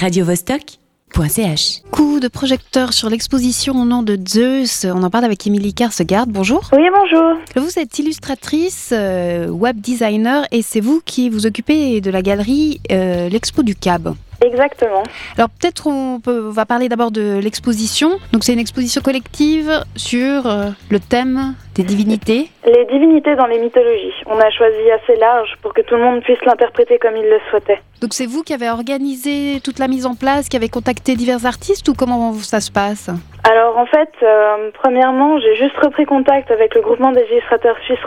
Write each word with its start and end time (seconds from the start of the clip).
radiovostok.ch. 0.00 1.82
Coup 1.90 2.20
de 2.20 2.28
projecteur 2.28 2.94
sur 2.94 3.10
l'exposition 3.10 3.74
au 3.74 3.84
nom 3.84 4.02
de 4.02 4.18
Zeus. 4.26 4.86
On 4.86 5.02
en 5.02 5.10
parle 5.10 5.26
avec 5.26 5.46
Émilie 5.46 5.74
Karsgaard. 5.74 6.26
Bonjour. 6.26 6.70
Oui, 6.72 6.84
bonjour. 6.90 7.36
Vous 7.56 7.78
êtes 7.78 7.98
illustratrice, 7.98 8.90
euh, 8.92 9.48
web 9.48 9.78
designer 9.78 10.46
et 10.52 10.62
c'est 10.62 10.80
vous 10.80 11.02
qui 11.04 11.28
vous 11.28 11.44
occupez 11.46 12.00
de 12.00 12.10
la 12.10 12.22
galerie 12.22 12.80
euh, 12.90 13.28
L'Expo 13.28 13.62
du 13.62 13.74
Cab. 13.74 14.14
Exactement. 14.44 15.02
Alors 15.36 15.50
peut-être 15.50 15.86
on, 15.86 16.20
peut, 16.20 16.46
on 16.48 16.50
va 16.50 16.66
parler 16.66 16.88
d'abord 16.88 17.10
de 17.10 17.38
l'exposition. 17.42 18.18
Donc 18.32 18.44
c'est 18.44 18.52
une 18.52 18.58
exposition 18.58 19.02
collective 19.02 19.70
sur 19.96 20.46
euh, 20.46 20.70
le 20.90 21.00
thème 21.00 21.54
des 21.74 21.82
divinités. 21.82 22.50
Les 22.64 22.84
divinités 22.86 23.36
dans 23.36 23.46
les 23.46 23.58
mythologies. 23.58 24.14
On 24.26 24.38
a 24.38 24.50
choisi 24.50 24.90
assez 24.90 25.16
large 25.16 25.50
pour 25.62 25.74
que 25.74 25.82
tout 25.82 25.94
le 25.94 26.02
monde 26.02 26.22
puisse 26.22 26.42
l'interpréter 26.46 26.98
comme 26.98 27.16
il 27.16 27.24
le 27.24 27.38
souhaitait. 27.50 27.80
Donc 28.00 28.14
c'est 28.14 28.26
vous 28.26 28.42
qui 28.42 28.54
avez 28.54 28.70
organisé 28.70 29.60
toute 29.62 29.78
la 29.78 29.88
mise 29.88 30.06
en 30.06 30.14
place, 30.14 30.48
qui 30.48 30.56
avez 30.56 30.68
contacté 30.68 31.16
divers 31.16 31.44
artistes 31.44 31.88
ou 31.88 31.94
comment 31.94 32.32
ça 32.34 32.60
se 32.60 32.70
passe? 32.70 33.10
Alors 33.48 33.78
en 33.78 33.86
fait, 33.86 34.10
euh, 34.22 34.70
premièrement, 34.74 35.38
j'ai 35.38 35.54
juste 35.54 35.76
repris 35.78 36.04
contact 36.04 36.50
avec 36.50 36.74
le 36.74 36.82
groupement 36.82 37.10
des 37.10 37.24
illustrateurs 37.32 37.78
suisses 37.84 37.98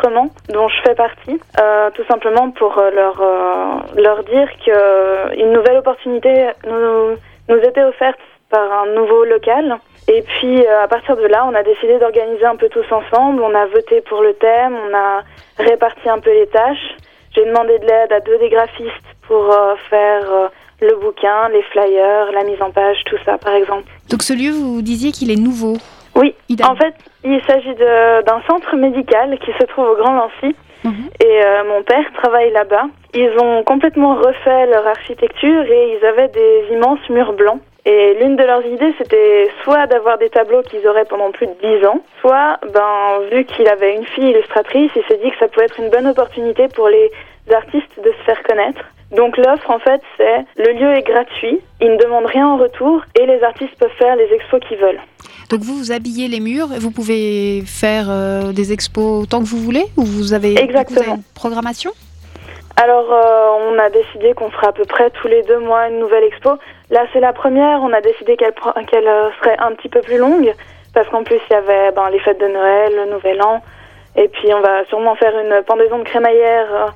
dont 0.49 0.67
je 0.67 0.81
fais 0.83 0.93
partie, 0.93 1.39
euh, 1.59 1.89
tout 1.91 2.03
simplement 2.05 2.51
pour 2.51 2.77
euh, 2.77 2.91
leur, 2.91 3.19
euh, 3.19 4.01
leur 4.01 4.23
dire 4.25 4.47
qu'une 4.63 5.51
nouvelle 5.51 5.77
opportunité 5.77 6.49
nous, 6.67 7.17
nous 7.49 7.57
était 7.63 7.83
offerte 7.83 8.19
par 8.51 8.83
un 8.83 8.87
nouveau 8.93 9.25
local. 9.25 9.77
Et 10.07 10.21
puis 10.21 10.67
à 10.67 10.87
partir 10.87 11.15
de 11.15 11.25
là, 11.25 11.45
on 11.49 11.55
a 11.55 11.63
décidé 11.63 11.97
d'organiser 11.97 12.45
un 12.45 12.57
peu 12.57 12.69
tous 12.69 12.85
ensemble. 12.91 13.41
On 13.41 13.55
a 13.55 13.65
voté 13.67 14.01
pour 14.01 14.21
le 14.21 14.33
thème, 14.33 14.75
on 14.87 14.95
a 14.95 15.21
réparti 15.57 16.09
un 16.09 16.19
peu 16.19 16.31
les 16.31 16.47
tâches. 16.47 16.95
J'ai 17.33 17.45
demandé 17.45 17.79
de 17.79 17.85
l'aide 17.85 18.11
à 18.11 18.19
deux 18.19 18.37
des 18.37 18.49
graphistes 18.49 19.09
pour 19.27 19.55
faire 19.89 20.49
le 20.81 20.95
bouquin, 20.97 21.49
les 21.49 21.63
flyers, 21.63 22.31
la 22.33 22.43
mise 22.43 22.61
en 22.61 22.69
page, 22.69 22.97
tout 23.05 23.17
ça 23.25 23.37
par 23.37 23.55
exemple. 23.55 23.89
Donc 24.09 24.21
ce 24.23 24.33
lieu, 24.33 24.51
vous 24.51 24.81
disiez 24.81 25.11
qu'il 25.11 25.31
est 25.31 25.39
nouveau. 25.41 25.77
Oui, 26.15 26.35
en 26.63 26.75
fait, 26.75 26.93
il 27.23 27.41
s'agit 27.47 27.73
d'un 27.75 28.41
centre 28.47 28.75
médical 28.75 29.37
qui 29.39 29.51
se 29.59 29.65
trouve 29.65 29.89
au 29.89 29.95
Grand 29.95 30.13
Lancy 30.13 30.55
Mhm. 30.83 31.09
et 31.23 31.45
euh, 31.45 31.63
mon 31.63 31.81
père 31.83 32.05
travaille 32.21 32.51
là-bas. 32.51 32.87
Ils 33.13 33.31
ont 33.41 33.63
complètement 33.63 34.15
refait 34.15 34.65
leur 34.67 34.85
architecture 34.85 35.63
et 35.63 35.97
ils 35.97 36.05
avaient 36.05 36.27
des 36.27 36.65
immenses 36.73 36.99
murs 37.09 37.33
blancs. 37.33 37.61
Et 37.85 38.15
l'une 38.19 38.35
de 38.35 38.43
leurs 38.43 38.65
idées, 38.65 38.93
c'était 38.97 39.49
soit 39.63 39.87
d'avoir 39.87 40.17
des 40.17 40.29
tableaux 40.29 40.61
qu'ils 40.61 40.85
auraient 40.87 41.05
pendant 41.05 41.31
plus 41.31 41.47
de 41.47 41.53
10 41.61 41.85
ans, 41.85 42.01
soit, 42.21 42.57
ben, 42.73 43.19
vu 43.31 43.43
qu'il 43.45 43.67
avait 43.67 43.95
une 43.95 44.05
fille 44.05 44.29
illustratrice, 44.29 44.91
il 44.95 45.03
s'est 45.09 45.19
dit 45.23 45.31
que 45.31 45.37
ça 45.37 45.47
pouvait 45.47 45.65
être 45.65 45.79
une 45.79 45.89
bonne 45.89 46.07
opportunité 46.07 46.67
pour 46.69 46.87
les 46.89 47.11
artistes 47.53 47.99
de 48.03 48.09
se 48.11 48.23
faire 48.25 48.41
connaître. 48.43 48.81
Donc 49.15 49.37
l'offre, 49.37 49.69
en 49.69 49.79
fait, 49.79 50.01
c'est 50.17 50.45
le 50.57 50.73
lieu 50.73 50.95
est 50.95 51.03
gratuit, 51.03 51.59
ils 51.81 51.91
ne 51.91 51.97
demandent 51.97 52.25
rien 52.25 52.47
en 52.47 52.57
retour 52.57 53.01
et 53.19 53.25
les 53.25 53.43
artistes 53.43 53.75
peuvent 53.79 53.91
faire 53.97 54.15
les 54.15 54.33
expos 54.33 54.59
qu'ils 54.67 54.77
veulent. 54.77 55.01
Donc 55.49 55.61
vous, 55.61 55.75
vous 55.75 55.91
habillez 55.91 56.27
les 56.27 56.39
murs 56.39 56.73
et 56.75 56.79
vous 56.79 56.89
pouvez 56.89 57.63
faire 57.65 58.07
euh, 58.09 58.51
des 58.53 58.73
expos 58.73 59.23
autant 59.23 59.39
que 59.39 59.45
vous 59.45 59.59
voulez 59.59 59.85
ou 59.97 60.03
vous 60.03 60.33
avez, 60.33 60.57
Exactement. 60.59 60.99
vous 60.99 61.09
avez 61.09 61.17
une 61.17 61.23
programmation? 61.35 61.91
Alors, 62.75 63.05
euh, 63.13 63.69
on 63.69 63.77
a 63.77 63.91
décidé 63.91 64.33
qu'on 64.33 64.49
ferait 64.49 64.67
à 64.67 64.71
peu 64.71 64.85
près 64.85 65.11
tous 65.11 65.27
les 65.27 65.43
deux 65.43 65.59
mois 65.59 65.89
une 65.89 65.99
nouvelle 65.99 66.23
expo. 66.23 66.57
Là, 66.89 67.05
c'est 67.13 67.19
la 67.19 67.33
première. 67.33 67.83
On 67.83 67.93
a 67.93 68.01
décidé 68.01 68.35
qu'elle 68.35 68.53
euh, 69.07 69.29
serait 69.39 69.57
un 69.59 69.73
petit 69.73 69.89
peu 69.89 70.01
plus 70.01 70.17
longue 70.17 70.51
parce 70.95 71.07
qu'en 71.09 71.23
plus, 71.23 71.39
il 71.49 71.53
y 71.53 71.55
avait 71.55 71.91
ben, 71.91 72.09
les 72.09 72.19
fêtes 72.19 72.39
de 72.39 72.47
Noël, 72.47 72.93
le 72.95 73.13
Nouvel 73.13 73.39
An. 73.43 73.61
Et 74.15 74.27
puis, 74.27 74.51
on 74.55 74.61
va 74.61 74.85
sûrement 74.85 75.13
faire 75.15 75.33
une 75.37 75.61
pendaison 75.63 75.99
de 75.99 76.03
crémaillère 76.03 76.93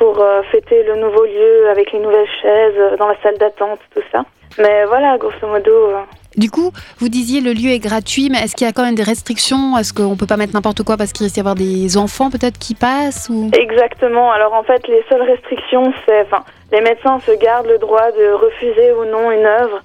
pour 0.00 0.18
euh, 0.18 0.42
fêter 0.50 0.82
le 0.82 0.96
nouveau 0.96 1.24
lieu 1.26 1.68
avec 1.70 1.92
les 1.92 1.98
nouvelles 2.00 2.32
chaises 2.40 2.74
euh, 2.78 2.96
dans 2.96 3.06
la 3.06 3.16
salle 3.22 3.36
d'attente, 3.36 3.78
tout 3.94 4.02
ça. 4.10 4.24
Mais 4.58 4.86
voilà, 4.86 5.18
grosso 5.18 5.46
modo. 5.46 5.70
euh, 5.70 6.00
Du 6.36 6.50
coup, 6.50 6.70
vous 6.98 7.10
disiez 7.10 7.42
le 7.42 7.52
lieu 7.52 7.70
est 7.70 7.78
gratuit, 7.78 8.30
mais 8.30 8.38
est-ce 8.38 8.56
qu'il 8.56 8.66
y 8.66 8.70
a 8.70 8.72
quand 8.72 8.82
même 8.82 8.94
des 8.94 9.02
restrictions? 9.04 9.76
Est-ce 9.78 9.92
qu'on 9.92 10.16
peut 10.16 10.26
pas 10.26 10.38
mettre 10.38 10.54
n'importe 10.54 10.82
quoi 10.84 10.96
parce 10.96 11.12
qu'il 11.12 11.24
risque 11.24 11.34
d'y 11.34 11.40
avoir 11.40 11.54
des 11.54 11.98
enfants 11.98 12.30
peut-être 12.30 12.58
qui 12.58 12.74
passent 12.74 13.28
ou... 13.30 13.50
Exactement. 13.52 14.32
Alors 14.32 14.54
en 14.54 14.62
fait, 14.62 14.88
les 14.88 15.04
seules 15.10 15.22
restrictions, 15.22 15.92
c'est, 16.06 16.22
enfin, 16.22 16.42
les 16.72 16.80
médecins 16.80 17.20
se 17.20 17.32
gardent 17.32 17.68
le 17.68 17.78
droit 17.78 18.10
de 18.12 18.32
refuser 18.32 18.92
ou 18.92 19.04
non 19.04 19.30
une 19.30 19.44
œuvre, 19.44 19.82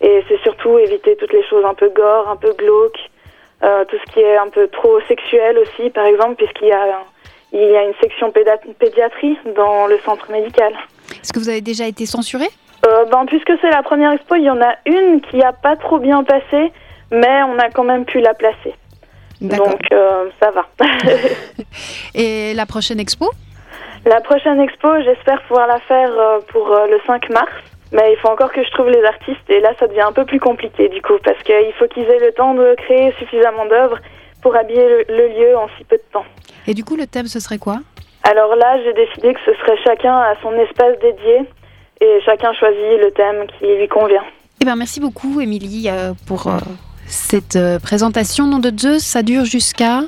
et 0.00 0.24
c'est 0.28 0.40
surtout 0.46 0.78
éviter 0.78 1.14
toutes 1.16 1.34
les 1.34 1.44
choses 1.44 1.64
un 1.66 1.74
peu 1.74 1.90
gore, 1.90 2.26
un 2.30 2.36
peu 2.36 2.54
glauques, 2.54 3.10
euh, 3.62 3.84
tout 3.84 3.96
ce 4.02 4.12
qui 4.12 4.20
est 4.20 4.36
un 4.38 4.48
peu 4.48 4.66
trop 4.68 4.98
sexuel 5.08 5.58
aussi, 5.58 5.90
par 5.90 6.06
exemple, 6.06 6.36
puisqu'il 6.36 6.68
y 6.68 6.72
a 6.72 7.02
il 7.52 7.60
y 7.60 7.76
a 7.76 7.84
une 7.84 7.94
section 8.00 8.30
pédiatrie 8.30 9.38
dans 9.56 9.86
le 9.86 9.98
centre 10.00 10.30
médical. 10.30 10.72
Est-ce 11.12 11.32
que 11.32 11.38
vous 11.38 11.48
avez 11.48 11.60
déjà 11.60 11.86
été 11.86 12.06
censuré? 12.06 12.46
Euh, 12.86 13.04
ben, 13.06 13.24
puisque 13.26 13.52
c'est 13.60 13.70
la 13.70 13.82
première 13.82 14.12
expo, 14.12 14.36
il 14.36 14.44
y 14.44 14.50
en 14.50 14.60
a 14.60 14.74
une 14.86 15.20
qui 15.20 15.42
a 15.42 15.52
pas 15.52 15.76
trop 15.76 15.98
bien 15.98 16.22
passé, 16.22 16.72
mais 17.10 17.42
on 17.42 17.58
a 17.58 17.70
quand 17.70 17.84
même 17.84 18.04
pu 18.04 18.20
la 18.20 18.34
placer. 18.34 18.74
Donc 19.40 19.80
euh, 19.92 20.28
ça 20.40 20.50
va. 20.50 20.66
Et 22.14 22.54
la 22.54 22.66
prochaine 22.66 23.00
expo? 23.00 23.30
La 24.04 24.20
prochaine 24.20 24.60
expo, 24.60 24.88
j'espère 25.02 25.42
pouvoir 25.42 25.66
la 25.66 25.78
faire 25.80 26.10
euh, 26.10 26.38
pour 26.48 26.68
le 26.68 27.00
5 27.06 27.30
mars. 27.30 27.52
Mais 27.92 28.12
il 28.12 28.18
faut 28.18 28.28
encore 28.28 28.52
que 28.52 28.62
je 28.62 28.70
trouve 28.72 28.90
les 28.90 29.02
artistes 29.02 29.48
et 29.48 29.60
là 29.60 29.72
ça 29.80 29.86
devient 29.86 30.02
un 30.02 30.12
peu 30.12 30.26
plus 30.26 30.40
compliqué 30.40 30.90
du 30.90 31.00
coup 31.00 31.14
parce 31.24 31.42
qu'il 31.42 31.72
faut 31.78 31.86
qu'ils 31.86 32.04
aient 32.04 32.18
le 32.18 32.32
temps 32.32 32.52
de 32.52 32.74
créer 32.76 33.14
suffisamment 33.18 33.64
d'œuvres 33.64 33.98
pour 34.42 34.54
habiller 34.56 34.86
le, 34.86 35.04
le 35.08 35.28
lieu 35.28 35.56
en 35.56 35.68
si 35.78 35.84
peu 35.84 35.96
de 35.96 35.97
temps. 35.97 35.97
Et 36.68 36.74
du 36.74 36.84
coup, 36.84 36.96
le 36.96 37.06
thème, 37.06 37.26
ce 37.26 37.40
serait 37.40 37.58
quoi 37.58 37.80
Alors 38.22 38.54
là 38.54 38.78
j'ai 38.84 38.92
décidé 38.92 39.32
que 39.32 39.40
ce 39.46 39.54
serait 39.54 39.78
chacun 39.82 40.14
à 40.14 40.34
son 40.42 40.52
espace 40.52 40.98
dédié 41.00 41.48
et 42.00 42.20
chacun 42.24 42.52
choisit 42.52 43.00
le 43.00 43.10
thème 43.10 43.46
qui 43.58 43.66
lui 43.74 43.88
convient. 43.88 44.22
Eh 44.60 44.66
ben, 44.66 44.76
merci 44.76 45.00
beaucoup, 45.00 45.40
Émilie, 45.40 45.88
euh, 45.88 46.12
pour 46.26 46.46
euh, 46.46 46.58
cette 47.06 47.56
euh, 47.56 47.78
présentation. 47.78 48.46
Nom 48.46 48.58
de 48.58 48.70
Zeus, 48.76 49.02
ça 49.02 49.22
dure 49.22 49.46
jusqu'à... 49.46 50.02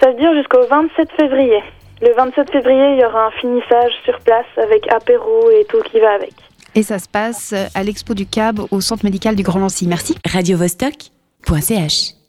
Ça 0.00 0.12
se 0.12 0.16
dure 0.16 0.32
jusqu'au 0.34 0.64
27 0.64 1.08
février. 1.18 1.60
Le 2.00 2.14
27 2.14 2.52
février 2.52 2.94
il 2.94 3.00
y 3.00 3.04
aura 3.04 3.26
un 3.26 3.30
finissage 3.32 3.92
sur 4.04 4.18
place 4.20 4.46
avec 4.56 4.90
apéro 4.92 5.50
et 5.50 5.64
tout 5.64 5.80
qui 5.90 5.98
va 5.98 6.12
avec. 6.12 6.32
Et 6.76 6.84
ça 6.84 7.00
se 7.00 7.08
passe 7.08 7.52
à 7.74 7.82
l'Expo 7.82 8.14
du 8.14 8.26
Cab 8.26 8.60
au 8.70 8.80
Centre 8.80 9.04
médical 9.04 9.34
du 9.34 9.42
Grand 9.42 9.58
Lancy. 9.58 9.88
Merci. 9.88 10.16
radiovostok.ch. 10.24 12.19